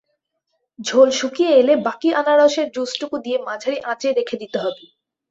ঝোল 0.79 1.09
শুকিয়ে 1.11 1.51
এলে 1.55 1.73
বাকি 1.85 2.09
আনারসের 2.13 2.67
জুসটুকু 2.75 3.15
দিয়ে 3.17 3.37
মাঝারি 3.47 3.77
আঁচে 3.91 4.09
রেখে 4.11 4.35
দিতে 4.37 4.57
হবে। 4.57 4.83